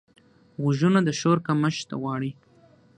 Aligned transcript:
غوږونه 0.61 0.99
د 1.07 1.09
شور 1.19 1.37
کمښت 1.47 1.89
غواړي 2.01 2.31